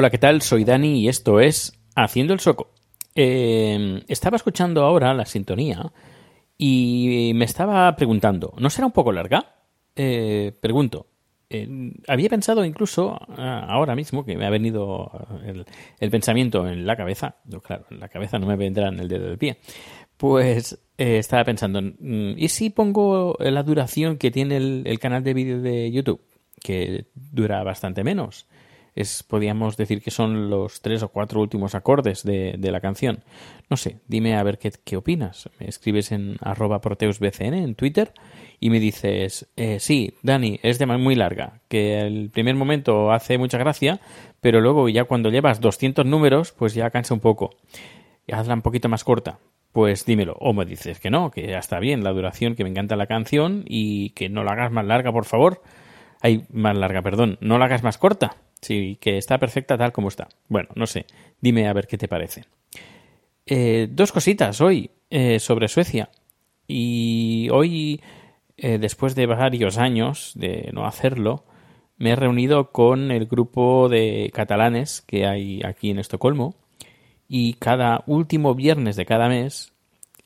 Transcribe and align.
Hola, 0.00 0.10
¿qué 0.10 0.18
tal? 0.18 0.42
Soy 0.42 0.62
Dani 0.62 1.00
y 1.00 1.08
esto 1.08 1.40
es 1.40 1.72
Haciendo 1.96 2.32
el 2.32 2.38
Soco. 2.38 2.70
Eh, 3.16 4.04
estaba 4.06 4.36
escuchando 4.36 4.84
ahora 4.84 5.12
la 5.12 5.26
sintonía 5.26 5.92
y 6.56 7.32
me 7.34 7.44
estaba 7.44 7.96
preguntando, 7.96 8.54
¿no 8.58 8.70
será 8.70 8.86
un 8.86 8.92
poco 8.92 9.10
larga? 9.10 9.56
Eh, 9.96 10.56
pregunto. 10.60 11.08
Eh, 11.50 11.68
había 12.06 12.28
pensado 12.28 12.64
incluso 12.64 13.18
ah, 13.36 13.66
ahora 13.68 13.96
mismo 13.96 14.24
que 14.24 14.36
me 14.36 14.46
ha 14.46 14.50
venido 14.50 15.10
el, 15.44 15.66
el 15.98 16.10
pensamiento 16.12 16.68
en 16.68 16.86
la 16.86 16.94
cabeza, 16.94 17.34
claro, 17.64 17.86
en 17.90 17.98
la 17.98 18.08
cabeza 18.08 18.38
no 18.38 18.46
me 18.46 18.54
vendrá 18.54 18.90
en 18.90 19.00
el 19.00 19.08
dedo 19.08 19.26
del 19.26 19.38
pie, 19.38 19.58
pues 20.16 20.78
eh, 20.96 21.18
estaba 21.18 21.42
pensando, 21.42 21.82
mm, 21.82 22.34
¿y 22.36 22.48
si 22.50 22.70
pongo 22.70 23.36
la 23.40 23.64
duración 23.64 24.16
que 24.16 24.30
tiene 24.30 24.58
el, 24.58 24.84
el 24.86 25.00
canal 25.00 25.24
de 25.24 25.34
vídeo 25.34 25.60
de 25.60 25.90
YouTube? 25.90 26.20
Que 26.62 27.06
dura 27.14 27.64
bastante 27.64 28.04
menos 28.04 28.46
es, 29.00 29.22
podríamos 29.22 29.76
decir 29.76 30.02
que 30.02 30.10
son 30.10 30.50
los 30.50 30.80
tres 30.80 31.02
o 31.02 31.08
cuatro 31.08 31.40
últimos 31.40 31.74
acordes 31.74 32.22
de, 32.24 32.58
la 32.60 32.80
canción. 32.80 33.20
No 33.70 33.76
sé, 33.76 34.00
dime 34.08 34.36
a 34.36 34.42
ver 34.42 34.58
qué, 34.58 34.72
qué, 34.84 34.96
opinas. 34.96 35.48
Me 35.60 35.68
escribes 35.68 36.12
en 36.12 36.36
arroba 36.40 36.80
proteusbcn 36.80 37.54
en 37.54 37.74
Twitter 37.74 38.12
y 38.60 38.70
me 38.70 38.80
dices, 38.80 39.48
eh, 39.56 39.78
sí, 39.78 40.14
Dani, 40.22 40.58
es 40.62 40.78
de 40.78 40.86
muy 40.86 41.14
larga, 41.14 41.60
que 41.68 42.00
el 42.00 42.30
primer 42.30 42.56
momento 42.56 43.12
hace 43.12 43.38
mucha 43.38 43.58
gracia, 43.58 44.00
pero 44.40 44.60
luego 44.60 44.88
ya 44.88 45.04
cuando 45.04 45.30
llevas 45.30 45.60
200 45.60 46.04
números, 46.04 46.52
pues 46.52 46.74
ya 46.74 46.90
cansa 46.90 47.14
un 47.14 47.20
poco. 47.20 47.50
Hazla 48.30 48.54
un 48.54 48.62
poquito 48.62 48.88
más 48.88 49.04
corta. 49.04 49.38
Pues 49.72 50.04
dímelo. 50.04 50.36
O 50.40 50.52
me 50.54 50.64
dices 50.64 50.98
que 50.98 51.10
no, 51.10 51.30
que 51.30 51.46
ya 51.46 51.58
está 51.58 51.78
bien 51.78 52.02
la 52.02 52.12
duración, 52.12 52.54
que 52.56 52.64
me 52.64 52.70
encanta 52.70 52.96
la 52.96 53.06
canción 53.06 53.64
y 53.66 54.10
que 54.10 54.28
no 54.28 54.42
la 54.42 54.52
hagas 54.52 54.72
más 54.72 54.84
larga, 54.84 55.12
por 55.12 55.24
favor. 55.24 55.62
Ay, 56.20 56.46
más 56.52 56.76
larga, 56.76 57.02
perdón. 57.02 57.38
No 57.40 57.58
la 57.58 57.66
hagas 57.66 57.82
más 57.82 57.98
corta. 57.98 58.36
Sí, 58.60 58.98
que 59.00 59.18
está 59.18 59.38
perfecta 59.38 59.78
tal 59.78 59.92
como 59.92 60.08
está. 60.08 60.28
Bueno, 60.48 60.68
no 60.74 60.86
sé. 60.86 61.06
Dime 61.40 61.68
a 61.68 61.72
ver 61.72 61.86
qué 61.86 61.98
te 61.98 62.08
parece. 62.08 62.44
Eh, 63.46 63.88
dos 63.90 64.12
cositas 64.12 64.60
hoy 64.60 64.90
eh, 65.10 65.38
sobre 65.38 65.68
Suecia. 65.68 66.10
Y 66.66 67.48
hoy, 67.50 68.00
eh, 68.56 68.78
después 68.78 69.14
de 69.14 69.26
varios 69.26 69.78
años 69.78 70.32
de 70.34 70.70
no 70.72 70.86
hacerlo, 70.86 71.44
me 71.96 72.10
he 72.10 72.16
reunido 72.16 72.72
con 72.72 73.10
el 73.10 73.26
grupo 73.26 73.88
de 73.88 74.30
catalanes 74.34 75.02
que 75.02 75.26
hay 75.26 75.62
aquí 75.64 75.90
en 75.90 75.98
Estocolmo. 75.98 76.54
Y 77.28 77.54
cada 77.54 78.02
último 78.06 78.54
viernes 78.54 78.96
de 78.96 79.06
cada 79.06 79.28
mes, 79.28 79.72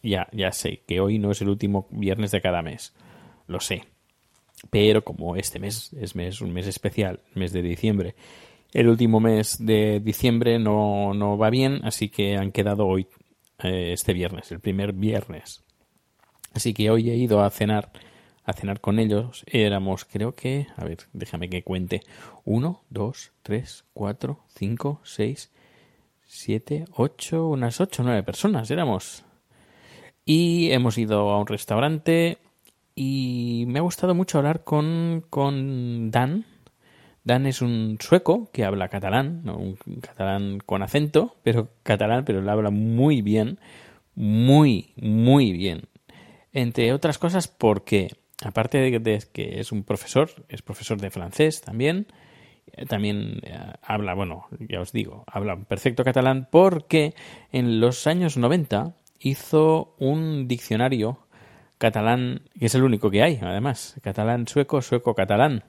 ya, 0.03 0.29
ya 0.33 0.53
sé 0.53 0.83
que 0.87 1.01
hoy 1.01 1.19
no 1.19 1.33
es 1.33 1.43
el 1.43 1.49
último 1.49 1.87
viernes 1.91 2.31
de 2.31 2.41
cada 2.41 2.63
mes. 2.63 2.95
Lo 3.47 3.61
sé 3.61 3.92
pero 4.71 5.05
como 5.05 5.37
este 5.37 5.59
mes 5.59 5.93
es 5.93 6.15
mes, 6.15 6.41
un 6.41 6.53
mes 6.53 6.67
especial, 6.67 7.21
mes 7.35 7.53
de 7.53 7.63
diciembre, 7.63 8.15
el 8.73 8.89
último 8.89 9.21
mes 9.21 9.65
de 9.65 10.01
diciembre 10.01 10.59
no, 10.59 11.13
no 11.15 11.37
va 11.37 11.51
bien, 11.51 11.81
así 11.85 12.09
que 12.09 12.37
han 12.37 12.53
quedado 12.53 12.87
hoy, 12.87 13.07
eh, 13.63 13.93
este 13.93 14.15
viernes, 14.15 14.51
el 14.51 14.61
primer 14.61 14.93
viernes. 14.93 15.63
Así 16.55 16.73
que 16.75 16.91
hoy 16.91 17.11
he 17.11 17.17
ido 17.17 17.43
a 17.43 17.51
cenar, 17.51 17.93
a 18.45 18.53
cenar 18.53 18.81
con 18.81 18.99
ellos. 18.99 19.45
Éramos, 19.47 20.05
creo 20.05 20.35
que, 20.35 20.67
a 20.77 20.85
ver, 20.85 20.99
déjame 21.13 21.49
que 21.49 21.63
cuente. 21.63 22.03
Uno, 22.45 22.83
dos, 22.91 23.33
tres, 23.43 23.85
cuatro, 23.93 24.41
cinco, 24.55 25.01
seis, 25.05 25.51
siete, 26.25 26.87
ocho, 26.93 27.49
unas 27.49 27.81
ocho, 27.81 28.03
nueve 28.03 28.23
personas 28.23 28.71
éramos. 28.71 29.25
Y 30.25 30.71
hemos 30.71 30.99
ido 30.99 31.31
a 31.31 31.39
un 31.39 31.47
restaurante 31.47 32.39
y 32.95 33.65
me 33.69 33.79
ha 33.79 33.83
gustado 33.83 34.15
mucho 34.15 34.39
hablar 34.39 34.65
con, 34.65 35.25
con 35.31 36.11
Dan. 36.11 36.45
Dan 37.25 37.47
es 37.47 37.63
un 37.63 37.99
sueco 38.01 38.51
que 38.53 38.65
habla 38.65 38.89
catalán, 38.89 39.49
un 39.49 39.77
catalán 40.01 40.59
con 40.59 40.83
acento, 40.83 41.37
pero 41.43 41.69
catalán, 41.83 42.25
pero 42.25 42.41
lo 42.41 42.51
habla 42.51 42.71
muy 42.71 43.23
bien, 43.23 43.61
muy, 44.15 44.93
muy 44.97 45.53
bien. 45.53 45.83
Entre 46.53 46.93
otras 46.93 47.19
cosas 47.19 47.47
porque, 47.49 48.11
aparte 48.45 48.79
de, 48.79 49.23
que 49.33 49.61
es 49.61 49.71
un 49.71 49.85
profesor, 49.85 50.31
es 50.49 50.63
profesor 50.63 51.01
de 51.01 51.11
francés 51.11 51.61
también, 51.61 52.09
también 52.89 53.41
eh, 53.43 53.59
habla, 53.83 54.15
bueno, 54.15 54.47
ya 54.69 54.81
os 54.81 54.93
digo, 54.93 55.25
habla 55.27 55.57
perfecto 55.57 56.05
catalán 56.05 56.49
porque 56.51 57.15
en 57.53 57.81
los 57.81 58.07
años 58.07 58.37
90 58.37 58.97
hizo 59.21 59.95
un 59.99 60.49
diccionario 60.49 61.19
catalán, 61.83 62.43
que 62.57 62.67
es 62.67 62.75
el 62.77 62.85
único 62.85 63.11
que 63.11 63.25
hay, 63.25 63.41
además, 63.43 63.97
catalán 64.03 64.47
sueco, 64.47 64.81
sueco 64.83 65.17
catalán. 65.17 65.65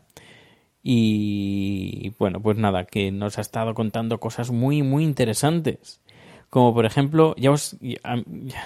Y 0.83 2.11
bueno, 2.19 2.39
pues 2.39 2.55
nada, 2.55 2.85
que 2.85 3.11
nos 3.11 3.39
ha 3.39 3.41
estado 3.41 3.73
contando 3.73 4.19
cosas 4.19 4.51
muy, 4.51 4.83
muy 4.83 5.03
interesantes. 5.03 6.01
Como 6.51 6.71
por 6.71 6.85
ejemplo, 6.85 7.33
ya 7.35 7.49
os 7.49 7.77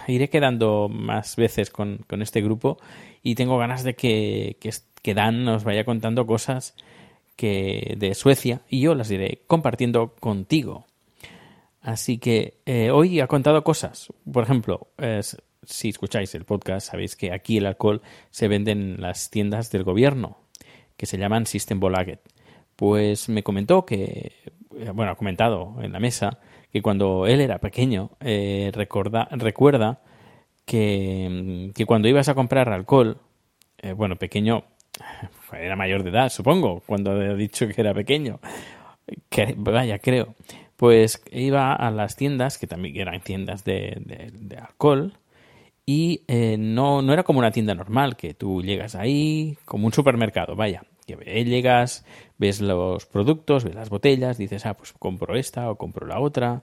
iré 0.08 0.30
quedando 0.30 0.90
más 0.90 1.38
veces 1.38 1.70
con, 1.70 2.00
con, 2.10 2.22
este 2.22 2.42
grupo 2.42 2.80
y 3.24 3.36
tengo 3.36 3.58
ganas 3.58 3.86
de 3.86 3.96
que, 3.96 4.58
que, 4.60 4.72
que 5.02 5.14
Dan 5.14 5.46
nos 5.46 5.64
vaya 5.64 5.86
contando 5.86 6.28
cosas 6.28 6.76
que 7.38 7.96
de 7.98 8.14
Suecia 8.14 8.60
y 8.68 8.82
yo 8.82 8.94
las 8.94 9.10
iré 9.10 9.44
compartiendo 9.48 10.16
contigo. 10.20 10.86
Así 11.80 12.18
que 12.18 12.58
eh, 12.66 12.92
hoy 12.92 13.22
ha 13.22 13.28
contado 13.28 13.64
cosas. 13.64 14.12
Por 14.30 14.44
ejemplo, 14.44 14.88
es, 14.98 15.38
si 15.68 15.90
escucháis 15.90 16.34
el 16.34 16.46
podcast, 16.46 16.90
sabéis 16.90 17.16
que 17.16 17.32
aquí 17.34 17.58
el 17.58 17.66
alcohol 17.66 18.02
se 18.32 18.48
vende 18.48 18.72
en 18.72 19.02
las 19.02 19.30
tiendas 19.30 19.70
del 19.70 19.84
gobierno, 19.84 20.38
que 20.96 21.06
se 21.06 21.18
llaman 21.18 21.46
System 21.46 21.80
Bolaget. 21.80 22.22
Pues 22.76 23.28
me 23.28 23.44
comentó 23.44 23.86
que, 23.86 24.32
eh, 24.78 24.92
bueno, 24.94 25.12
ha 25.12 25.16
comentado 25.16 25.76
en 25.82 25.92
la 25.92 26.00
mesa 26.00 26.40
que 26.72 26.82
cuando 26.82 27.28
él 27.28 27.42
era 27.42 27.60
pequeño, 27.60 28.12
eh, 28.22 28.72
recuerda 28.74 30.00
que, 30.66 31.72
que, 31.76 31.86
cuando 31.86 32.08
ibas 32.08 32.30
a 32.30 32.36
comprar 32.36 32.70
alcohol, 32.70 33.18
eh, 33.80 33.92
bueno, 33.92 34.16
pequeño, 34.16 34.64
era 35.52 35.76
mayor 35.76 36.04
de 36.04 36.12
edad, 36.12 36.30
supongo, 36.30 36.82
cuando 36.86 37.12
ha 37.12 37.34
dicho 37.36 37.68
que 37.68 37.82
era 37.82 37.94
pequeño, 37.94 38.40
que 39.30 39.54
vaya, 39.58 40.00
creo, 40.00 40.36
pues 40.78 41.22
iba 41.32 41.74
a 41.74 41.92
las 41.92 42.16
tiendas, 42.16 42.58
que 42.58 42.68
también 42.68 42.96
eran 42.98 43.22
tiendas 43.22 43.66
de 43.66 44.58
alcohol, 44.62 45.14
y 45.90 46.26
eh, 46.28 46.58
no, 46.60 47.02
no 47.02 47.14
era 47.14 47.24
como 47.24 47.40
una 47.40 47.52
tienda 47.52 47.74
normal, 47.74 48.18
que 48.18 48.34
tú 48.34 48.62
llegas 48.62 48.94
ahí, 48.94 49.58
como 49.64 49.88
un 49.88 49.94
supermercado, 49.94 50.54
vaya, 50.54 50.84
que 51.06 51.16
llegas, 51.46 52.06
ves 52.38 52.60
los 52.60 53.06
productos, 53.06 53.64
ves 53.64 53.74
las 53.74 53.90
botellas, 53.90 54.38
dices, 54.38 54.66
ah, 54.66 54.76
pues 54.76 54.92
compro 54.92 55.38
esta 55.38 55.72
o 55.72 55.78
compro 55.78 56.06
la 56.06 56.20
otra, 56.20 56.62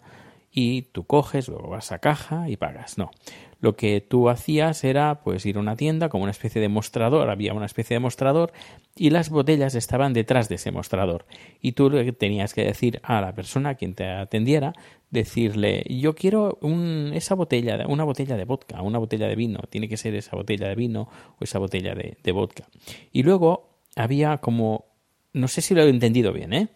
y 0.56 0.82
tú 0.82 1.04
coges, 1.04 1.48
luego 1.48 1.68
vas 1.70 1.90
a 1.90 1.98
caja 1.98 2.48
y 2.48 2.56
pagas. 2.56 2.96
No. 2.96 3.10
Lo 3.58 3.74
que 3.74 4.00
tú 4.00 4.28
hacías 4.28 4.84
era 4.84 5.20
pues 5.24 5.44
ir 5.46 5.56
a 5.56 5.60
una 5.60 5.74
tienda 5.74 6.08
como 6.08 6.22
una 6.22 6.30
especie 6.30 6.60
de 6.60 6.68
mostrador, 6.68 7.28
había 7.28 7.54
una 7.54 7.66
especie 7.66 7.94
de 7.94 8.00
mostrador 8.00 8.52
y 8.94 9.10
las 9.10 9.30
botellas 9.30 9.74
estaban 9.74 10.12
detrás 10.12 10.48
de 10.48 10.54
ese 10.54 10.70
mostrador. 10.70 11.26
Y 11.60 11.72
tú 11.72 11.90
tenías 12.12 12.54
que 12.54 12.64
decir 12.64 13.00
a 13.02 13.20
la 13.20 13.34
persona 13.34 13.70
a 13.70 13.74
quien 13.74 13.94
te 13.94 14.08
atendiera, 14.08 14.74
decirle, 15.10 15.82
yo 15.88 16.14
quiero 16.14 16.56
un, 16.60 17.10
esa 17.14 17.34
botella, 17.34 17.84
una 17.88 18.04
botella 18.04 18.36
de 18.36 18.44
vodka, 18.44 18.80
una 18.80 18.98
botella 18.98 19.26
de 19.26 19.34
vino, 19.34 19.58
tiene 19.70 19.88
que 19.88 19.96
ser 19.96 20.14
esa 20.14 20.36
botella 20.36 20.68
de 20.68 20.76
vino 20.76 21.08
o 21.40 21.42
esa 21.42 21.58
botella 21.58 21.96
de, 21.96 22.16
de 22.22 22.32
vodka. 22.32 22.68
Y 23.10 23.24
luego 23.24 23.80
había 23.96 24.38
como, 24.38 24.84
no 25.32 25.48
sé 25.48 25.62
si 25.62 25.74
lo 25.74 25.82
he 25.82 25.88
entendido 25.88 26.32
bien, 26.32 26.52
¿eh? 26.52 26.68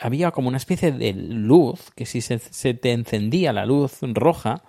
Había 0.00 0.30
como 0.30 0.48
una 0.48 0.56
especie 0.56 0.92
de 0.92 1.12
luz 1.12 1.90
que 1.94 2.06
si 2.06 2.20
se, 2.20 2.38
te 2.74 2.92
encendía 2.92 3.52
la 3.52 3.66
luz 3.66 3.98
roja 4.00 4.62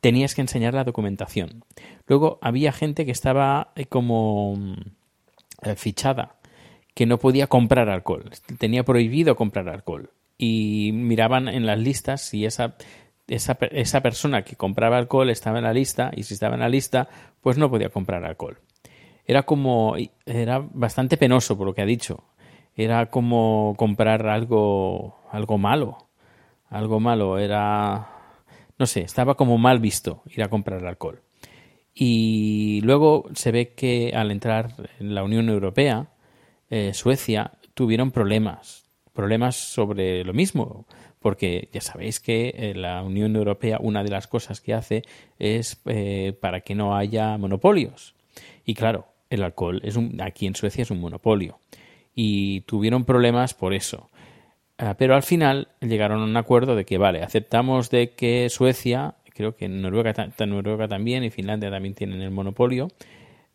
tenías 0.00 0.34
que 0.34 0.42
enseñar 0.42 0.74
la 0.74 0.84
documentación. 0.84 1.64
Luego 2.06 2.38
había 2.42 2.72
gente 2.72 3.06
que 3.06 3.12
estaba 3.12 3.72
eh, 3.74 3.86
como 3.86 4.54
eh, 5.62 5.74
fichada, 5.76 6.36
que 6.94 7.06
no 7.06 7.18
podía 7.18 7.46
comprar 7.46 7.88
alcohol, 7.88 8.30
tenía 8.58 8.84
prohibido 8.84 9.36
comprar 9.36 9.68
alcohol. 9.68 10.10
Y 10.36 10.90
miraban 10.92 11.48
en 11.48 11.64
las 11.64 11.78
listas 11.78 12.20
si 12.20 12.44
esa, 12.44 12.76
esa, 13.28 13.56
esa 13.70 14.02
persona 14.02 14.42
que 14.42 14.56
compraba 14.56 14.98
alcohol 14.98 15.30
estaba 15.30 15.58
en 15.58 15.64
la 15.64 15.72
lista 15.72 16.10
y 16.14 16.24
si 16.24 16.34
estaba 16.34 16.54
en 16.54 16.60
la 16.60 16.68
lista, 16.68 17.08
pues 17.40 17.56
no 17.56 17.70
podía 17.70 17.88
comprar 17.88 18.24
alcohol. 18.24 18.58
Era 19.26 19.44
como, 19.44 19.96
era 20.26 20.58
bastante 20.58 21.16
penoso 21.16 21.56
por 21.56 21.66
lo 21.66 21.74
que 21.74 21.82
ha 21.82 21.86
dicho. 21.86 22.24
Era 22.76 23.06
como 23.06 23.74
comprar 23.76 24.26
algo, 24.26 25.16
algo 25.30 25.58
malo. 25.58 26.08
Algo 26.68 27.00
malo. 27.00 27.38
Era, 27.38 28.08
no 28.78 28.86
sé, 28.86 29.02
estaba 29.02 29.36
como 29.36 29.58
mal 29.58 29.78
visto 29.78 30.22
ir 30.26 30.42
a 30.42 30.48
comprar 30.48 30.84
alcohol. 30.84 31.22
Y 31.94 32.80
luego 32.82 33.26
se 33.34 33.52
ve 33.52 33.74
que 33.74 34.12
al 34.14 34.32
entrar 34.32 34.72
en 34.98 35.14
la 35.14 35.22
Unión 35.22 35.48
Europea, 35.48 36.08
eh, 36.68 36.92
Suecia 36.92 37.52
tuvieron 37.74 38.10
problemas, 38.10 38.90
problemas 39.12 39.54
sobre 39.54 40.24
lo 40.24 40.32
mismo, 40.32 40.86
porque 41.20 41.68
ya 41.72 41.80
sabéis 41.80 42.18
que 42.18 42.52
eh, 42.56 42.74
la 42.74 43.02
Unión 43.02 43.36
Europea 43.36 43.78
una 43.80 44.02
de 44.02 44.10
las 44.10 44.26
cosas 44.26 44.60
que 44.60 44.74
hace 44.74 45.02
es 45.38 45.80
eh, 45.86 46.36
para 46.40 46.60
que 46.60 46.74
no 46.74 46.96
haya 46.96 47.38
monopolios. 47.38 48.14
Y 48.64 48.74
claro, 48.74 49.06
el 49.30 49.44
alcohol 49.44 49.80
es 49.84 49.96
un, 49.96 50.20
aquí 50.20 50.46
en 50.46 50.56
Suecia 50.56 50.82
es 50.82 50.90
un 50.90 51.00
monopolio. 51.00 51.60
Y 52.14 52.60
tuvieron 52.62 53.04
problemas 53.04 53.54
por 53.54 53.74
eso. 53.74 54.10
Uh, 54.80 54.94
pero 54.98 55.14
al 55.14 55.22
final 55.22 55.68
llegaron 55.80 56.20
a 56.20 56.24
un 56.24 56.36
acuerdo 56.36 56.74
de 56.74 56.84
que, 56.84 56.98
vale, 56.98 57.22
aceptamos 57.22 57.90
de 57.90 58.14
que 58.14 58.48
Suecia, 58.50 59.14
creo 59.32 59.54
que 59.54 59.68
Noruega, 59.68 60.12
Noruega 60.46 60.88
también 60.88 61.22
y 61.22 61.30
Finlandia 61.30 61.70
también 61.70 61.94
tienen 61.94 62.20
el 62.22 62.32
monopolio, 62.32 62.88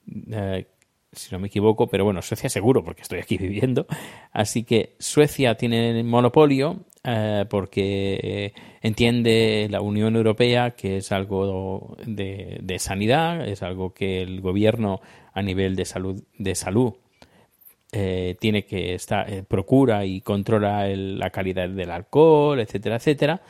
uh, 0.08 0.64
si 1.12 1.32
no 1.32 1.40
me 1.40 1.48
equivoco, 1.48 1.88
pero 1.88 2.06
bueno, 2.06 2.22
Suecia 2.22 2.50
seguro, 2.50 2.86
porque 2.86 3.02
estoy 3.02 3.20
aquí 3.20 3.38
viviendo. 3.40 3.86
Así 4.32 4.64
que 4.64 4.96
Suecia 5.00 5.56
tiene 5.56 6.00
el 6.00 6.06
monopolio 6.06 6.86
uh, 7.06 7.46
porque 7.50 8.54
entiende 8.82 9.68
la 9.70 9.82
Unión 9.82 10.16
Europea 10.16 10.72
que 10.72 10.98
es 10.98 11.12
algo 11.12 11.98
de, 12.06 12.60
de, 12.62 12.80
sanidad, 12.80 13.46
es 13.46 13.62
algo 13.62 13.94
que 13.94 14.22
el 14.22 14.40
gobierno 14.40 15.02
a 15.34 15.42
nivel 15.42 15.76
de 15.76 15.84
salud, 15.84 16.24
de 16.38 16.56
salud 16.56 16.94
eh, 17.92 18.36
tiene 18.40 18.66
que 18.66 18.94
estar, 18.94 19.32
eh, 19.32 19.42
procura 19.42 20.06
y 20.06 20.22
controla 20.22 20.88
el, 20.88 21.18
la 21.18 21.32
calidad 21.32 21.68
del 21.70 21.90
alcohol, 21.90 22.60
etcétera, 22.60 22.98
etcétera. 22.98 23.42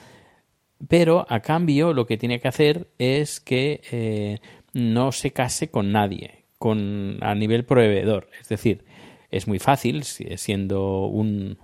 Pero 0.87 1.25
a 1.27 1.41
cambio 1.41 1.93
lo 1.93 2.05
que 2.05 2.17
tiene 2.17 2.39
que 2.39 2.47
hacer 2.47 2.87
es 2.97 3.41
que 3.41 3.81
eh, 3.91 4.39
no 4.73 5.11
se 5.11 5.31
case 5.31 5.69
con 5.69 5.91
nadie, 5.91 6.45
con 6.57 7.17
a 7.21 7.35
nivel 7.35 7.65
proveedor. 7.65 8.29
Es 8.39 8.47
decir, 8.47 8.85
es 9.29 9.45
muy 9.45 9.59
fácil, 9.59 10.03
siendo 10.05 11.05
un, 11.07 11.57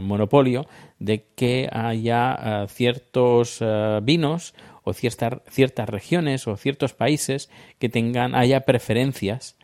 monopolio, 0.00 0.66
de 0.98 1.26
que 1.36 1.68
haya 1.70 2.64
uh, 2.64 2.68
ciertos 2.68 3.60
uh, 3.60 4.00
vinos 4.02 4.54
o 4.82 4.92
ciertas, 4.92 5.40
ciertas 5.48 5.88
regiones 5.88 6.48
o 6.48 6.56
ciertos 6.56 6.92
países 6.94 7.50
que 7.78 7.88
tengan, 7.88 8.34
haya 8.34 8.62
preferencias 8.62 9.56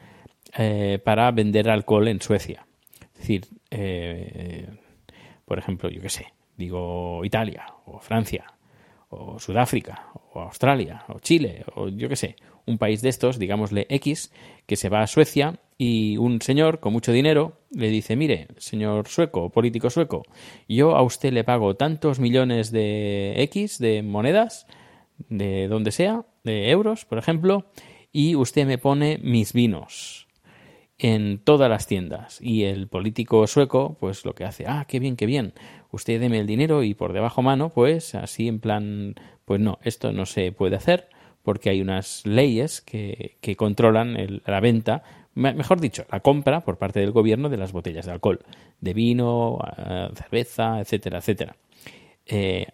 eh, 0.57 0.99
para 1.05 1.31
vender 1.31 1.69
alcohol 1.69 2.09
en 2.09 2.21
Suecia. 2.21 2.67
Es 3.01 3.19
decir, 3.19 3.47
eh, 3.71 4.69
por 5.45 5.59
ejemplo, 5.59 5.91
yo 5.91 6.01
qué 6.01 6.09
sé, 6.09 6.33
digo 6.57 7.25
Italia 7.25 7.67
o 7.87 7.99
Francia 7.99 8.45
o 9.11 9.39
Sudáfrica 9.39 10.09
o 10.33 10.41
Australia 10.41 11.05
o 11.09 11.19
Chile 11.19 11.65
o 11.75 11.89
yo 11.89 12.09
qué 12.09 12.17
sé, 12.17 12.37
un 12.67 12.79
país 12.79 13.01
de 13.01 13.09
estos, 13.09 13.39
digámosle 13.39 13.87
X, 13.89 14.33
que 14.67 14.77
se 14.77 14.89
va 14.89 15.03
a 15.03 15.07
Suecia 15.07 15.59
y 15.79 16.17
un 16.19 16.43
señor 16.43 16.81
con 16.81 16.93
mucho 16.93 17.13
dinero 17.13 17.61
le 17.71 17.89
dice, 17.89 18.17
mire, 18.17 18.49
señor 18.59 19.09
sueco, 19.09 19.51
político 19.51 19.91
sueco, 19.91 20.23
yo 20.69 20.97
a 20.97 21.03
usted 21.03 21.33
le 21.33 21.45
pago 21.45 21.77
tantos 21.77 22.21
millones 22.21 22.71
de 22.71 23.35
X, 23.45 23.79
de 23.79 24.03
monedas, 24.03 24.67
de 25.29 25.69
donde 25.69 25.91
sea, 25.91 26.27
de 26.45 26.71
euros, 26.71 27.05
por 27.05 27.19
ejemplo, 27.19 27.67
y 28.13 28.35
usted 28.35 28.67
me 28.67 28.79
pone 28.79 29.19
mis 29.23 29.53
vinos 29.53 30.28
en 30.99 31.39
todas 31.39 31.71
las 31.71 31.87
tiendas. 31.87 32.41
Y 32.41 32.65
el 32.65 32.89
político 32.89 33.47
sueco, 33.47 33.97
pues 34.01 34.25
lo 34.25 34.35
que 34.35 34.45
hace, 34.45 34.67
ah, 34.67 34.85
qué 34.89 34.99
bien, 34.99 35.17
qué 35.17 35.27
bien, 35.27 35.53
usted 35.91 36.21
deme 36.21 36.41
el 36.41 36.47
dinero 36.47 36.83
y 36.83 36.95
por 36.95 37.13
debajo 37.13 37.43
mano, 37.43 37.71
pues 37.71 38.15
así 38.15 38.49
en 38.49 38.61
plan, 38.61 39.15
pues 39.45 39.61
no, 39.61 39.79
esto 39.83 40.13
no 40.13 40.27
se 40.27 40.53
puede 40.53 40.77
hacer 40.77 41.09
porque 41.43 41.71
hay 41.71 41.81
unas 41.81 42.27
leyes 42.27 42.83
que, 42.83 43.39
que 43.41 43.57
controlan 43.57 44.17
el, 44.17 44.43
la 44.45 44.61
venta, 44.61 45.03
mejor 45.35 45.81
dicho, 45.81 46.05
la 46.11 46.21
compra 46.21 46.63
por 46.63 46.79
parte 46.79 47.01
del 47.01 47.13
gobierno 47.13 47.49
de 47.49 47.57
las 47.57 47.73
botellas 47.73 48.07
de 48.07 48.13
alcohol, 48.13 48.41
de 48.81 48.93
vino, 48.93 49.59
cerveza, 50.15 50.81
etcétera, 50.81 51.19
etcétera. 51.19 51.57
Eh, 52.27 52.67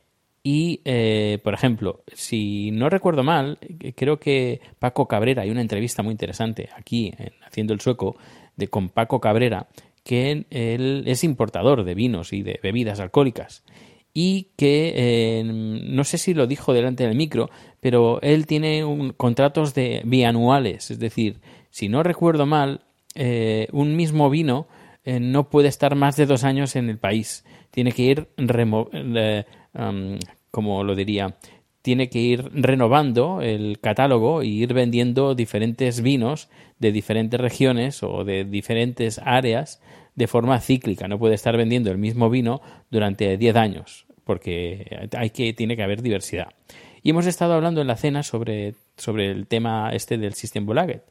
y, 0.46 0.82
eh, 0.84 1.38
por 1.42 1.54
ejemplo, 1.54 2.04
si 2.12 2.70
no 2.70 2.90
recuerdo 2.90 3.24
mal, 3.24 3.58
creo 3.96 4.20
que 4.20 4.60
Paco 4.78 5.08
Cabrera, 5.08 5.42
hay 5.42 5.50
una 5.50 5.62
entrevista 5.62 6.02
muy 6.02 6.12
interesante 6.12 6.68
aquí 6.76 7.12
en 7.18 7.32
Haciendo 7.42 7.72
el 7.72 7.80
Sueco 7.80 8.16
de, 8.54 8.68
con 8.68 8.90
Paco 8.90 9.20
Cabrera, 9.20 9.68
que 10.04 10.44
él 10.50 11.02
es 11.06 11.24
importador 11.24 11.82
de 11.82 11.94
vinos 11.94 12.32
y 12.34 12.42
de 12.42 12.60
bebidas 12.62 13.00
alcohólicas. 13.00 13.64
Y 14.12 14.50
que 14.56 14.92
eh, 14.94 15.42
no 15.44 16.04
sé 16.04 16.18
si 16.18 16.34
lo 16.34 16.46
dijo 16.46 16.72
delante 16.72 17.04
del 17.04 17.16
micro, 17.16 17.50
pero 17.80 18.20
él 18.20 18.46
tiene 18.46 18.84
un, 18.84 19.12
contratos 19.12 19.74
de 19.74 20.02
bianuales, 20.04 20.90
es 20.90 21.00
decir, 21.00 21.40
si 21.70 21.88
no 21.88 22.02
recuerdo 22.02 22.46
mal, 22.46 22.82
eh, 23.16 23.66
un 23.72 23.96
mismo 23.96 24.30
vino 24.30 24.68
eh, 25.04 25.20
no 25.20 25.48
puede 25.48 25.68
estar 25.68 25.96
más 25.96 26.16
de 26.16 26.26
dos 26.26 26.44
años 26.44 26.76
en 26.76 26.90
el 26.90 26.98
país, 26.98 27.44
tiene 27.70 27.92
que 27.92 28.02
ir 28.02 28.28
remo 28.36 28.88
um, 28.92 30.18
como 30.54 30.84
lo 30.84 30.94
diría, 30.94 31.34
tiene 31.82 32.08
que 32.08 32.20
ir 32.20 32.48
renovando 32.54 33.42
el 33.42 33.80
catálogo 33.80 34.40
e 34.40 34.46
ir 34.46 34.72
vendiendo 34.72 35.34
diferentes 35.34 36.00
vinos 36.00 36.48
de 36.78 36.92
diferentes 36.92 37.40
regiones 37.40 38.04
o 38.04 38.24
de 38.24 38.44
diferentes 38.44 39.18
áreas 39.18 39.82
de 40.14 40.28
forma 40.28 40.60
cíclica. 40.60 41.08
No 41.08 41.18
puede 41.18 41.34
estar 41.34 41.56
vendiendo 41.56 41.90
el 41.90 41.98
mismo 41.98 42.30
vino 42.30 42.62
durante 42.88 43.36
10 43.36 43.56
años, 43.56 44.06
porque 44.22 45.08
hay 45.18 45.30
que, 45.30 45.52
tiene 45.54 45.74
que 45.74 45.82
haber 45.82 46.02
diversidad. 46.02 46.54
Y 47.02 47.10
hemos 47.10 47.26
estado 47.26 47.54
hablando 47.54 47.80
en 47.80 47.88
la 47.88 47.96
cena 47.96 48.22
sobre, 48.22 48.76
sobre 48.96 49.32
el 49.32 49.48
tema 49.48 49.90
este 49.92 50.18
del 50.18 50.34
System 50.34 50.66
Bolaget, 50.66 51.02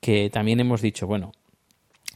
que 0.00 0.30
también 0.30 0.58
hemos 0.58 0.80
dicho, 0.80 1.06
bueno, 1.06 1.32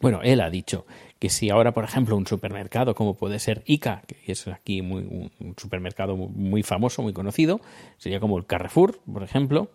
bueno, 0.00 0.22
él 0.22 0.40
ha 0.40 0.48
dicho 0.48 0.86
que 1.20 1.28
si 1.28 1.50
ahora, 1.50 1.72
por 1.72 1.84
ejemplo, 1.84 2.16
un 2.16 2.26
supermercado 2.26 2.94
como 2.94 3.14
puede 3.14 3.38
ser 3.38 3.62
ICA, 3.66 4.02
que 4.06 4.32
es 4.32 4.48
aquí 4.48 4.80
un 4.80 5.54
supermercado 5.56 6.16
muy 6.16 6.62
famoso, 6.62 7.02
muy 7.02 7.12
conocido, 7.12 7.60
sería 7.98 8.18
como 8.18 8.38
el 8.38 8.46
Carrefour, 8.46 9.00
por 9.00 9.22
ejemplo, 9.22 9.70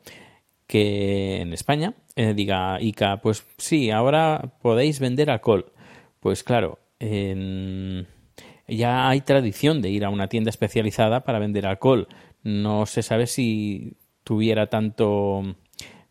que 0.68 1.42
en 1.42 1.54
España 1.54 1.94
eh, 2.16 2.34
diga 2.34 2.82
ICA, 2.82 3.22
pues 3.22 3.46
sí, 3.58 3.92
ahora 3.92 4.56
podéis 4.62 5.00
vender 5.00 5.30
alcohol. 5.30 5.72
Pues 6.20 6.44
claro, 6.44 6.80
ya 7.00 9.10
hay 9.10 9.22
tradición 9.22 9.84
de 9.84 9.92
ir 9.92 10.04
a 10.04 10.10
una 10.10 10.28
tienda 10.28 10.50
especializada 10.50 11.24
para 11.24 11.38
vender 11.38 11.68
alcohol. 11.68 12.08
No 12.42 12.88
se 12.88 13.04
sabe 13.04 13.28
si 13.28 13.98
tuviera 14.24 14.68
tanto 14.68 15.56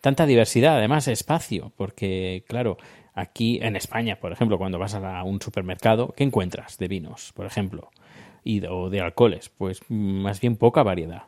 tanta 0.01 0.27
diversidad, 0.27 0.77
además 0.77 1.09
espacio, 1.09 1.73
porque 1.77 2.45
claro, 2.47 2.77
Aquí 3.15 3.61
en 3.63 3.77
España, 3.77 4.19
por 4.19 4.33
ejemplo, 4.33 4.59
cuando 4.59 4.79
vas 4.79 4.95
a 4.95 5.23
un 5.23 5.41
supermercado, 5.41 6.13
¿qué 6.17 6.25
encuentras 6.25 6.79
de 6.79 6.89
vinos, 6.89 7.33
por 7.35 7.47
ejemplo? 7.47 7.91
O 8.69 8.91
de 8.91 9.01
alcoholes, 9.01 9.49
pues 9.49 9.81
más 9.89 10.41
bien 10.41 10.57
poca 10.57 10.83
variedad. 10.83 11.23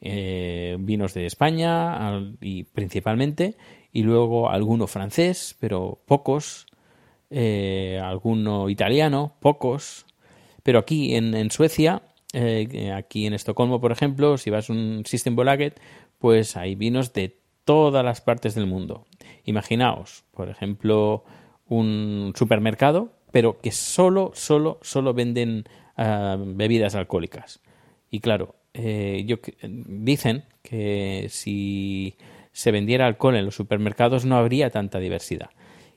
Eh, 0.00 0.76
vinos 0.80 1.12
de 1.12 1.26
España 1.26 2.20
y 2.40 2.64
principalmente, 2.64 3.56
y 3.92 4.02
luego 4.02 4.48
alguno 4.48 4.86
francés, 4.86 5.56
pero 5.60 6.00
pocos, 6.06 6.66
eh, 7.30 8.00
alguno 8.02 8.70
italiano, 8.70 9.36
pocos, 9.40 10.06
pero 10.62 10.78
aquí 10.80 11.14
en, 11.14 11.50
Suecia 11.50 12.02
Eh, 12.34 12.92
aquí 12.92 13.26
en 13.26 13.32
Estocolmo, 13.32 13.80
por 13.80 13.90
ejemplo, 13.90 14.36
si 14.36 14.50
vas 14.50 14.68
a 14.68 14.72
un 14.74 15.02
Systembolaget, 15.06 15.80
pues 16.18 16.56
hay 16.58 16.74
vinos 16.74 17.14
de 17.14 17.37
todas 17.68 18.02
las 18.02 18.22
partes 18.22 18.54
del 18.54 18.66
mundo. 18.66 19.04
Imaginaos, 19.44 20.24
por 20.32 20.48
ejemplo, 20.48 21.22
un 21.68 22.32
supermercado, 22.34 23.12
pero 23.30 23.58
que 23.58 23.72
solo, 23.72 24.30
solo, 24.32 24.78
solo 24.80 25.12
venden 25.12 25.64
ah, 25.94 26.38
bebidas 26.40 26.94
alcohólicas. 26.94 27.60
Y 28.10 28.20
claro, 28.20 28.54
eh, 28.72 29.22
yo, 29.26 29.36
dicen 29.68 30.44
que 30.62 31.26
si 31.28 32.16
se 32.52 32.70
vendiera 32.70 33.06
alcohol 33.06 33.36
en 33.36 33.44
los 33.44 33.56
supermercados 33.56 34.24
no 34.24 34.38
habría 34.38 34.70
tanta 34.70 34.98
diversidad 34.98 35.50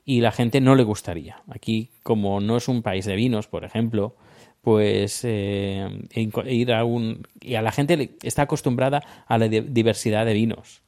y 0.04 0.20
la 0.20 0.30
gente 0.30 0.60
no 0.60 0.74
le 0.74 0.82
gustaría. 0.82 1.42
Aquí, 1.48 1.88
como 2.02 2.42
no 2.42 2.58
es 2.58 2.68
un 2.68 2.82
país 2.82 3.06
de 3.06 3.16
vinos, 3.16 3.48
por 3.48 3.64
ejemplo, 3.64 4.14
pues 4.60 5.22
eh, 5.24 5.88
ir 6.44 6.72
a 6.74 6.84
un 6.84 7.26
y 7.40 7.54
a 7.54 7.62
la 7.62 7.72
gente 7.72 8.10
está 8.22 8.42
acostumbrada 8.42 9.24
a 9.26 9.38
la 9.38 9.48
diversidad 9.48 10.26
de 10.26 10.34
vinos. 10.34 10.82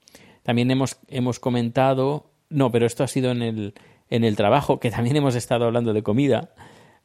También 0.45 0.71
hemos, 0.71 0.99
hemos 1.09 1.41
comentado, 1.41 2.31
no, 2.51 2.71
pero 2.71 2.87
esto 2.87 3.03
ha 3.03 3.09
sido 3.09 3.33
en 3.33 3.43
el, 3.43 3.75
en 4.11 4.23
el 4.23 4.37
trabajo, 4.37 4.79
que 4.79 4.91
también 4.93 5.17
hemos 5.17 5.35
estado 5.35 5.65
hablando 5.65 5.93
de 5.93 6.05
comida 6.05 6.55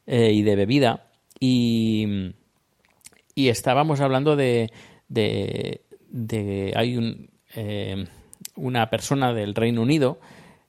eh, 0.06 0.30
y 0.32 0.42
de 0.42 0.54
bebida, 0.54 1.08
y, 1.40 2.34
y 3.34 3.48
estábamos 3.48 4.00
hablando 4.00 4.36
de, 4.36 4.70
de, 5.08 6.72
hay 6.76 6.96
un, 6.96 7.30
eh, 7.56 8.06
una 8.56 8.90
persona 8.90 9.32
del 9.32 9.54
Reino 9.54 9.82
Unido 9.82 10.20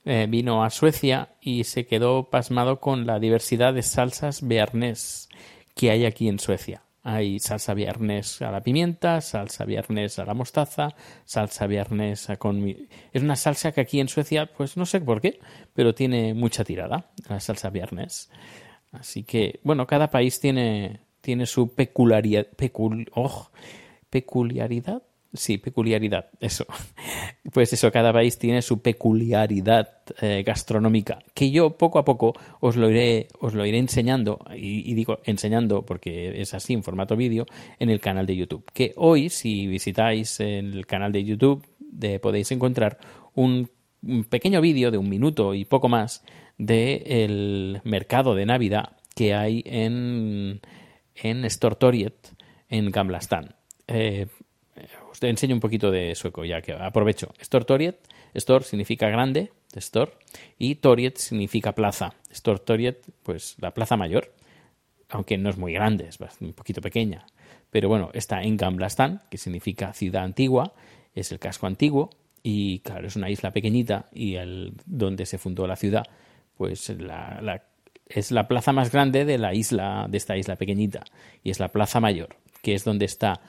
eh, 0.06 0.26
vino 0.28 0.64
a 0.64 0.70
Suecia 0.70 1.36
y 1.42 1.66
se 1.66 1.86
quedó 1.86 2.30
pasmado 2.30 2.80
con 2.80 3.06
la 3.06 3.20
diversidad 3.20 3.74
de 3.74 3.84
salsas 3.84 4.48
bearnés 4.48 5.30
que 5.76 5.92
hay 5.92 6.06
aquí 6.06 6.28
en 6.28 6.40
Suecia. 6.40 6.84
Hay 7.04 7.40
salsa 7.40 7.74
viernes 7.74 8.42
a 8.44 8.52
la 8.52 8.62
pimienta, 8.62 9.22
salsa 9.22 9.66
viernes 9.66 10.20
a 10.20 10.26
la 10.26 10.36
mostaza, 10.36 10.90
salsa 11.26 11.66
viernes 11.66 12.28
con... 12.38 12.68
Es 13.12 13.24
una 13.24 13.36
salsa 13.36 13.72
que 13.72 13.82
aquí 13.82 14.00
en 14.00 14.08
Suecia, 14.08 14.46
pues 14.46 14.78
no 14.78 14.86
sé 14.86 15.02
por 15.02 15.20
qué, 15.20 15.40
pero 15.74 15.96
tiene 15.96 16.36
mucha 16.36 16.64
tirada, 16.64 17.12
la 17.28 17.40
salsa 17.40 17.72
viernes. 17.72 18.30
Así 18.92 19.24
que, 19.24 19.60
bueno, 19.64 19.88
cada 19.88 20.12
país 20.12 20.40
tiene, 20.40 21.02
tiene 21.22 21.48
su 21.48 21.74
peculiaridad, 21.74 22.48
oh, 23.16 23.50
peculiaridad, 24.10 25.02
Sí, 25.34 25.58
peculiaridad, 25.58 26.30
eso. 26.40 26.66
Pues 27.54 27.74
eso, 27.74 27.92
cada 27.92 28.14
país 28.14 28.38
tiene 28.38 28.62
su 28.62 28.82
peculiaridad 28.82 29.90
eh, 30.22 30.42
gastronómica, 30.46 31.20
que 31.34 31.52
yo 31.52 31.76
poco 31.76 32.00
a 32.00 32.06
poco 32.06 32.34
os 32.62 32.78
lo 32.78 32.90
iré, 32.90 33.28
os 33.42 33.54
lo 33.54 33.66
iré 33.66 33.78
enseñando, 33.78 34.40
y, 34.56 34.94
digo 34.94 35.20
enseñando 35.26 35.84
porque 35.84 36.40
es 36.40 36.54
así 36.54 36.74
en 36.74 36.84
formato 36.84 37.18
vídeo, 37.18 37.46
en 37.80 37.90
el 37.90 38.00
canal 38.00 38.26
de 38.26 38.38
YouTube. 38.38 38.64
Que 38.74 38.94
hoy, 38.96 39.30
si 39.30 39.68
visitáis 39.68 40.40
el 40.40 40.86
canal 40.86 41.12
de 41.12 41.26
YouTube, 41.26 41.68
de, 41.80 42.20
podéis 42.20 42.52
encontrar 42.52 43.00
un, 43.34 43.70
pequeño 44.30 44.62
vídeo 44.62 44.92
de 44.92 44.98
un 44.98 45.10
minuto 45.10 45.54
y 45.54 45.66
poco 45.66 45.90
más 45.90 46.24
del 46.58 47.04
el 47.06 47.82
mercado 47.84 48.34
de 48.34 48.46
Navidad 48.46 48.98
que 49.14 49.34
hay 49.34 49.62
en, 49.66 50.62
en 51.16 51.50
Stortoriet, 51.50 52.16
en 52.70 52.92
Gamlastan. 52.92 53.56
Eh, 53.88 54.28
te 55.20 55.30
enseño 55.30 55.56
un 55.56 55.62
poquito 55.62 55.92
de 55.92 56.16
sueco, 56.16 56.46
ya 56.46 56.62
que 56.62 56.74
aprovecho. 56.74 57.34
Stortoriet, 57.42 57.98
Stor 58.36 58.64
significa 58.64 59.10
grande, 59.10 59.52
Stor, 59.76 60.18
y 60.58 60.76
Toriet 60.76 61.18
significa 61.18 61.74
plaza. 61.74 62.14
Stortoriet, 62.34 63.06
pues 63.24 63.56
la 63.60 63.74
plaza 63.74 63.98
mayor, 63.98 64.34
aunque 65.10 65.38
no 65.38 65.50
es 65.50 65.58
muy 65.58 65.74
grande, 65.74 66.08
es 66.08 66.20
un 66.40 66.54
poquito 66.54 66.82
pequeña. 66.82 67.26
Pero 67.70 67.90
bueno, 67.90 68.10
está 68.14 68.42
en 68.42 68.58
Gamblastan, 68.58 69.22
que 69.30 69.38
significa 69.38 69.94
ciudad 69.94 70.24
antigua, 70.24 70.74
es 71.14 71.32
el 71.32 71.40
casco 71.40 71.68
antiguo, 71.68 72.10
y 72.44 72.80
claro, 72.80 73.08
es 73.08 73.16
una 73.16 73.30
isla 73.30 73.52
pequeñita, 73.52 74.08
y 74.12 74.36
el, 74.36 74.74
donde 74.86 75.26
se 75.26 75.38
fundó 75.38 75.68
la 75.68 75.76
ciudad, 75.76 76.06
pues 76.58 76.90
es 76.90 78.32
la 78.32 78.48
plaza 78.48 78.72
más 78.72 78.92
grande 78.92 79.26
de 79.26 79.38
la 79.38 79.54
isla, 79.54 80.08
de 80.10 80.18
esta 80.18 80.38
isla 80.38 80.56
pequeñita, 80.56 81.04
y 81.44 81.52
es 81.52 81.60
la 81.60 81.70
plaza 81.70 82.00
mayor, 82.00 82.36
que 82.62 82.74
es 82.74 82.84
donde 82.84 83.06
está 83.06 83.42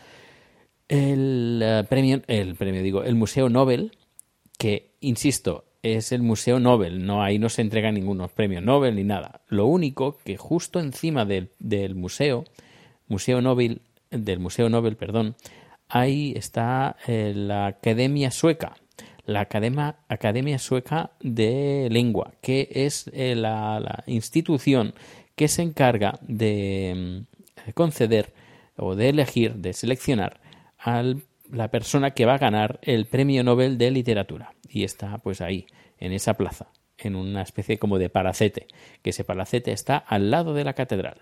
el 0.92 1.60
eh, 1.64 1.84
premio, 1.88 2.20
el 2.26 2.54
premio 2.54 2.82
digo, 2.82 3.02
el 3.02 3.14
Museo 3.14 3.48
Nobel, 3.48 3.92
que 4.58 4.90
insisto, 5.00 5.64
es 5.82 6.12
el 6.12 6.22
Museo 6.22 6.60
Nobel, 6.60 7.06
no 7.06 7.22
ahí 7.22 7.38
no 7.38 7.48
se 7.48 7.62
entrega 7.62 7.90
ninguno 7.90 8.28
premio 8.28 8.60
Nobel 8.60 8.96
ni 8.96 9.02
nada. 9.02 9.40
Lo 9.48 9.66
único 9.66 10.18
que 10.18 10.36
justo 10.36 10.80
encima 10.80 11.24
del, 11.24 11.48
del 11.58 11.94
museo, 11.94 12.44
Museo 13.08 13.40
Nobel, 13.40 13.80
del 14.10 14.38
Museo 14.38 14.68
Nobel, 14.68 14.96
perdón, 14.96 15.34
ahí 15.88 16.34
está 16.36 16.96
eh, 17.06 17.32
la 17.34 17.68
Academia 17.68 18.30
Sueca, 18.30 18.76
la 19.24 19.40
Academia, 19.40 19.96
Academia 20.08 20.58
Sueca 20.58 21.12
de 21.20 21.88
Lengua, 21.90 22.34
que 22.42 22.68
es 22.70 23.10
eh, 23.14 23.34
la, 23.34 23.80
la, 23.80 24.04
institución 24.06 24.92
que 25.36 25.48
se 25.48 25.62
encarga 25.62 26.18
de 26.20 27.24
mm, 27.66 27.70
conceder 27.72 28.34
o 28.76 28.94
de 28.94 29.08
elegir, 29.08 29.54
de 29.54 29.72
seleccionar 29.72 30.41
a 30.82 31.02
la 31.50 31.70
persona 31.70 32.12
que 32.12 32.24
va 32.24 32.34
a 32.34 32.38
ganar 32.38 32.78
el 32.82 33.06
premio 33.06 33.44
Nobel 33.44 33.78
de 33.78 33.90
literatura. 33.90 34.54
Y 34.68 34.84
está 34.84 35.18
pues 35.18 35.40
ahí, 35.40 35.66
en 35.98 36.12
esa 36.12 36.34
plaza, 36.34 36.68
en 36.98 37.14
una 37.14 37.42
especie 37.42 37.78
como 37.78 37.98
de 37.98 38.08
palacete, 38.08 38.66
que 39.02 39.10
ese 39.10 39.24
palacete 39.24 39.72
está 39.72 39.96
al 39.96 40.30
lado 40.30 40.54
de 40.54 40.64
la 40.64 40.72
catedral. 40.72 41.20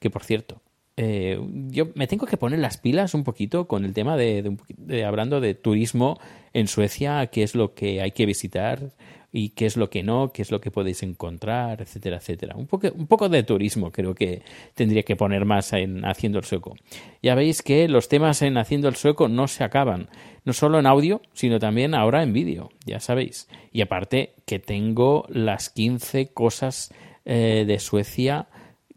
Que 0.00 0.10
por 0.10 0.24
cierto, 0.24 0.62
eh, 0.96 1.38
yo 1.68 1.88
me 1.94 2.06
tengo 2.06 2.26
que 2.26 2.36
poner 2.36 2.58
las 2.58 2.78
pilas 2.78 3.14
un 3.14 3.24
poquito 3.24 3.68
con 3.68 3.84
el 3.84 3.94
tema 3.94 4.16
de, 4.16 4.56
de, 4.76 5.04
hablando 5.04 5.40
de 5.40 5.54
turismo 5.54 6.18
en 6.52 6.66
Suecia, 6.66 7.26
qué 7.28 7.42
es 7.42 7.54
lo 7.54 7.74
que 7.74 8.00
hay 8.00 8.12
que 8.12 8.26
visitar 8.26 8.92
y 9.30 9.50
qué 9.50 9.66
es 9.66 9.76
lo 9.76 9.90
que 9.90 10.02
no, 10.02 10.32
qué 10.32 10.42
es 10.42 10.50
lo 10.50 10.60
que 10.60 10.70
podéis 10.70 11.02
encontrar, 11.02 11.82
etcétera, 11.82 12.16
etcétera. 12.16 12.56
Un 12.56 12.66
poco, 12.66 12.88
un 12.94 13.06
poco 13.06 13.28
de 13.28 13.42
turismo 13.42 13.92
creo 13.92 14.14
que 14.14 14.42
tendría 14.74 15.02
que 15.02 15.16
poner 15.16 15.44
más 15.44 15.72
en 15.72 16.04
Haciendo 16.04 16.38
el 16.38 16.44
Sueco. 16.44 16.76
Ya 17.22 17.34
veis 17.34 17.62
que 17.62 17.88
los 17.88 18.08
temas 18.08 18.40
en 18.42 18.56
Haciendo 18.56 18.88
el 18.88 18.96
Sueco 18.96 19.28
no 19.28 19.46
se 19.48 19.64
acaban, 19.64 20.08
no 20.44 20.52
solo 20.52 20.78
en 20.78 20.86
audio, 20.86 21.20
sino 21.34 21.58
también 21.58 21.94
ahora 21.94 22.22
en 22.22 22.32
vídeo, 22.32 22.70
ya 22.86 23.00
sabéis. 23.00 23.48
Y 23.70 23.82
aparte 23.82 24.34
que 24.46 24.58
tengo 24.58 25.26
las 25.28 25.68
15 25.70 26.32
cosas 26.32 26.92
eh, 27.24 27.64
de 27.66 27.78
Suecia 27.78 28.48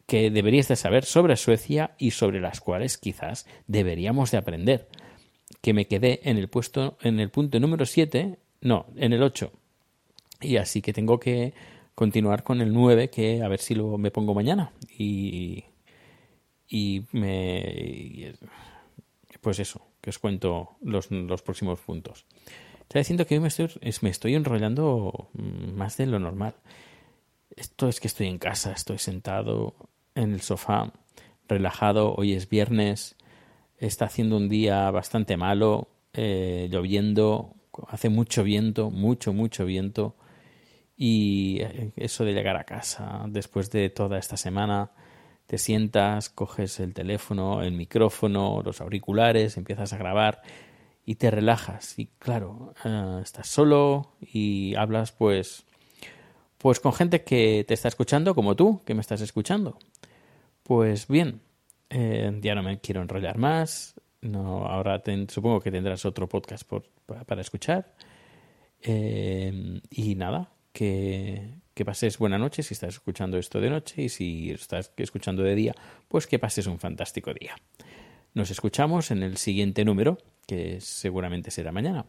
que 0.07 0.29
deberíais 0.29 0.67
de 0.67 0.75
saber 0.75 1.05
sobre 1.05 1.35
Suecia 1.35 1.95
y 1.97 2.11
sobre 2.11 2.41
las 2.41 2.59
cuales 2.61 2.97
quizás 2.97 3.47
deberíamos 3.67 4.31
de 4.31 4.37
aprender. 4.37 4.87
Que 5.61 5.73
me 5.73 5.87
quedé 5.87 6.21
en 6.23 6.37
el 6.37 6.49
puesto 6.49 6.97
en 7.01 7.19
el 7.19 7.29
punto 7.29 7.59
número 7.59 7.85
7, 7.85 8.37
no, 8.61 8.87
en 8.95 9.13
el 9.13 9.23
8. 9.23 9.51
Y 10.41 10.57
así 10.57 10.81
que 10.81 10.93
tengo 10.93 11.19
que 11.19 11.53
continuar 11.95 12.43
con 12.43 12.61
el 12.61 12.73
9 12.73 13.09
que 13.09 13.43
a 13.43 13.47
ver 13.47 13.59
si 13.59 13.75
lo 13.75 13.97
me 13.97 14.11
pongo 14.11 14.33
mañana 14.33 14.71
y 14.97 15.65
y 16.71 17.05
me 17.11 18.33
pues 19.41 19.59
eso, 19.59 19.81
que 20.01 20.11
os 20.11 20.19
cuento 20.19 20.77
los, 20.81 21.11
los 21.11 21.41
próximos 21.41 21.79
puntos. 21.79 22.25
Está 22.81 22.99
diciendo 22.99 23.25
que 23.25 23.35
hoy 23.35 23.41
me 23.41 23.47
estoy, 23.47 23.69
me 24.01 24.09
estoy 24.09 24.35
enrollando 24.35 25.29
más 25.33 25.97
de 25.97 26.05
lo 26.05 26.19
normal. 26.19 26.53
Esto 27.55 27.87
es 27.87 27.99
que 27.99 28.07
estoy 28.07 28.27
en 28.27 28.37
casa, 28.37 28.71
estoy 28.71 28.99
sentado, 28.99 29.75
en 30.13 30.33
el 30.33 30.41
sofá, 30.41 30.93
relajado. 31.47 32.13
Hoy 32.15 32.33
es 32.33 32.49
viernes, 32.49 33.15
está 33.77 34.05
haciendo 34.05 34.37
un 34.37 34.47
día 34.47 34.91
bastante 34.91 35.37
malo, 35.37 35.87
eh, 36.13 36.67
lloviendo, 36.71 37.55
hace 37.87 38.09
mucho 38.09 38.43
viento, 38.43 38.91
mucho, 38.91 39.33
mucho 39.33 39.65
viento. 39.65 40.15
Y 40.95 41.59
eh, 41.61 41.91
eso 41.95 42.25
de 42.25 42.33
llegar 42.33 42.57
a 42.57 42.63
casa 42.63 43.25
después 43.27 43.71
de 43.71 43.89
toda 43.89 44.19
esta 44.19 44.37
semana, 44.37 44.91
te 45.47 45.57
sientas, 45.57 46.29
coges 46.29 46.79
el 46.79 46.93
teléfono, 46.93 47.61
el 47.61 47.73
micrófono, 47.73 48.61
los 48.63 48.81
auriculares, 48.81 49.57
empiezas 49.57 49.93
a 49.93 49.97
grabar 49.97 50.41
y 51.05 51.15
te 51.15 51.31
relajas. 51.31 51.97
Y 51.99 52.07
claro, 52.19 52.73
eh, 52.85 53.19
estás 53.21 53.47
solo 53.47 54.13
y 54.21 54.75
hablas 54.75 55.11
pues 55.11 55.65
pues 56.57 56.79
con 56.79 56.93
gente 56.93 57.23
que 57.23 57.65
te 57.67 57.73
está 57.73 57.87
escuchando 57.87 58.35
como 58.35 58.55
tú, 58.55 58.81
que 58.85 58.93
me 58.93 59.01
estás 59.01 59.21
escuchando. 59.21 59.79
Pues 60.63 61.07
bien, 61.07 61.41
eh, 61.89 62.37
ya 62.39 62.53
no 62.53 62.61
me 62.61 62.79
quiero 62.79 63.01
enrollar 63.01 63.37
más. 63.37 63.95
No, 64.21 64.67
ahora 64.67 65.01
supongo 65.27 65.59
que 65.59 65.71
tendrás 65.71 66.05
otro 66.05 66.29
podcast 66.29 66.69
para 67.25 67.41
escuchar. 67.41 67.95
Eh, 68.79 69.81
y 69.89 70.15
nada, 70.15 70.51
que, 70.71 71.55
que 71.73 71.85
pases 71.85 72.17
buena 72.17 72.37
noche 72.37 72.63
si 72.63 72.73
estás 72.73 72.95
escuchando 72.95 73.37
esto 73.37 73.59
de 73.59 73.69
noche 73.69 74.03
y 74.03 74.09
si 74.09 74.51
estás 74.51 74.91
escuchando 74.97 75.43
de 75.43 75.55
día, 75.55 75.75
pues 76.07 76.27
que 76.27 76.39
pases 76.39 76.67
un 76.67 76.79
fantástico 76.79 77.33
día. 77.33 77.55
Nos 78.33 78.51
escuchamos 78.51 79.11
en 79.11 79.23
el 79.23 79.37
siguiente 79.37 79.83
número, 79.83 80.17
que 80.47 80.79
seguramente 80.79 81.51
será 81.51 81.71
mañana. 81.71 82.05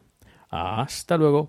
Hasta 0.51 1.17
luego. 1.17 1.49